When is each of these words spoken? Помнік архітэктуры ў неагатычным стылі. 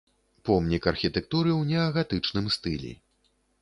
Помнік 0.47 0.87
архітэктуры 0.93 1.49
ў 1.59 1.71
неагатычным 1.75 2.53
стылі. 2.61 2.91